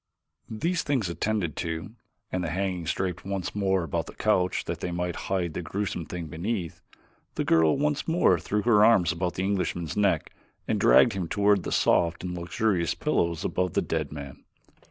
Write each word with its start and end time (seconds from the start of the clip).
These 0.49 0.81
things 0.81 1.09
attended 1.09 1.55
to, 1.57 1.91
and 2.31 2.43
the 2.43 2.49
hangings 2.49 2.91
draped 2.91 3.23
once 3.23 3.53
more 3.53 3.83
about 3.83 4.07
the 4.07 4.15
couch 4.15 4.65
that 4.65 4.79
they 4.79 4.89
might 4.91 5.15
hide 5.29 5.53
the 5.53 5.61
gruesome 5.61 6.07
thing 6.07 6.25
beneath, 6.25 6.81
the 7.35 7.43
girl 7.45 7.77
once 7.77 8.07
more 8.07 8.39
threw 8.39 8.63
her 8.63 8.83
arms 8.83 9.11
about 9.11 9.35
the 9.35 9.43
Englishman's 9.43 9.95
neck 9.95 10.33
and 10.67 10.79
dragged 10.79 11.13
him 11.13 11.27
toward 11.27 11.61
the 11.61 11.71
soft 11.71 12.23
and 12.23 12.33
luxurious 12.35 12.95
pillows 12.95 13.45
above 13.45 13.73
the 13.73 13.81
dead 13.83 14.11
man. 14.11 14.43